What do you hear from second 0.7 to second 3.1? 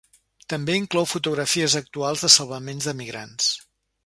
inclou fotografies actuals de salvaments